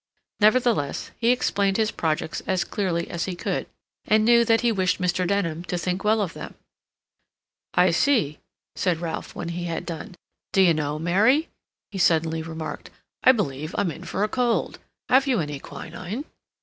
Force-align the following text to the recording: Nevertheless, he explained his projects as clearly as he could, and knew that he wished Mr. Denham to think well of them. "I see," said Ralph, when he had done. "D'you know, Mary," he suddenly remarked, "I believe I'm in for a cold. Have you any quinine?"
Nevertheless, 0.39 1.11
he 1.19 1.29
explained 1.29 1.77
his 1.77 1.91
projects 1.91 2.41
as 2.47 2.63
clearly 2.63 3.07
as 3.11 3.25
he 3.25 3.35
could, 3.35 3.67
and 4.05 4.25
knew 4.25 4.43
that 4.43 4.61
he 4.61 4.71
wished 4.71 4.99
Mr. 4.99 5.27
Denham 5.27 5.63
to 5.65 5.77
think 5.77 6.03
well 6.03 6.21
of 6.21 6.33
them. 6.33 6.55
"I 7.75 7.91
see," 7.91 8.39
said 8.75 8.97
Ralph, 8.99 9.35
when 9.35 9.49
he 9.49 9.65
had 9.65 9.85
done. 9.85 10.15
"D'you 10.53 10.73
know, 10.73 10.97
Mary," 10.97 11.49
he 11.91 11.99
suddenly 11.99 12.41
remarked, 12.41 12.89
"I 13.21 13.31
believe 13.31 13.75
I'm 13.77 13.91
in 13.91 14.03
for 14.03 14.23
a 14.23 14.27
cold. 14.27 14.79
Have 15.09 15.27
you 15.27 15.39
any 15.39 15.59
quinine?" 15.59 16.25